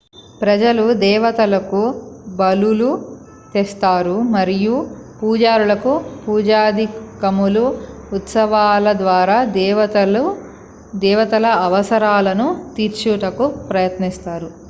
ప్రజలు 0.41 0.83
దేవతలకు 1.01 1.81
బలులు 2.39 2.91
తెస్తారు 3.53 4.15
మరియు 4.35 4.75
పూజారులు 5.19 5.93
పూజాదికములు 6.23 7.65
ఉత్సవాల 8.11 8.87
ద్వారా 9.01 9.37
దేవతల 11.03 11.45
అవసరాలను 11.67 12.47
తీర్చుటకు 12.77 13.47
ప్రయత్నిస్తారు 13.69 14.51